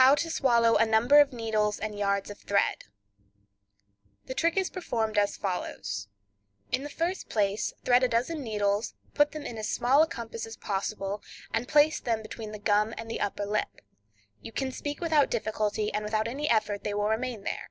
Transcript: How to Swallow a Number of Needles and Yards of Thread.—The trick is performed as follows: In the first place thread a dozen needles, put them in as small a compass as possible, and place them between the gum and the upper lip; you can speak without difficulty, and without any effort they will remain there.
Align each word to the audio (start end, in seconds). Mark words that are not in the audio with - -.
How 0.00 0.14
to 0.14 0.30
Swallow 0.30 0.76
a 0.76 0.86
Number 0.86 1.20
of 1.20 1.30
Needles 1.30 1.78
and 1.78 1.98
Yards 1.98 2.30
of 2.30 2.38
Thread.—The 2.38 4.32
trick 4.32 4.56
is 4.56 4.70
performed 4.70 5.18
as 5.18 5.36
follows: 5.36 6.08
In 6.70 6.84
the 6.84 6.88
first 6.88 7.28
place 7.28 7.74
thread 7.84 8.02
a 8.02 8.08
dozen 8.08 8.42
needles, 8.42 8.94
put 9.12 9.32
them 9.32 9.44
in 9.44 9.58
as 9.58 9.68
small 9.68 10.02
a 10.02 10.06
compass 10.06 10.46
as 10.46 10.56
possible, 10.56 11.22
and 11.52 11.68
place 11.68 12.00
them 12.00 12.22
between 12.22 12.52
the 12.52 12.58
gum 12.58 12.94
and 12.96 13.10
the 13.10 13.20
upper 13.20 13.44
lip; 13.44 13.82
you 14.40 14.52
can 14.52 14.72
speak 14.72 15.02
without 15.02 15.28
difficulty, 15.30 15.92
and 15.92 16.02
without 16.02 16.26
any 16.28 16.48
effort 16.48 16.82
they 16.82 16.94
will 16.94 17.10
remain 17.10 17.42
there. 17.44 17.68